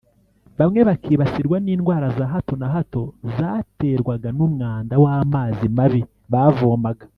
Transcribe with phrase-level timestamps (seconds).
[0.59, 3.01] bamwe bakibasirwa n’indwara za hato na hato
[3.37, 6.01] zaterwaga n’umwanda w’amazi mabi
[6.33, 7.05] bavomaga